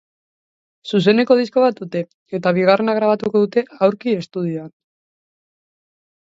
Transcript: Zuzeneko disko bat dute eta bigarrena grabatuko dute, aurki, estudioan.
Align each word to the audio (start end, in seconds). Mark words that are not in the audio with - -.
Zuzeneko 0.91 1.35
disko 1.41 1.65
bat 1.65 1.77
dute 1.81 2.01
eta 2.37 2.53
bigarrena 2.59 2.97
grabatuko 3.01 3.43
dute, 3.45 3.65
aurki, 3.89 4.17
estudioan. 4.23 4.73